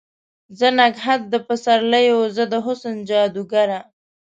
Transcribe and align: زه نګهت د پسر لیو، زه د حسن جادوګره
زه 0.59 0.67
نګهت 0.79 1.21
د 1.33 1.35
پسر 1.47 1.79
لیو، 1.91 2.19
زه 2.35 2.43
د 2.51 2.53
حسن 2.65 2.95
جادوګره 3.09 3.79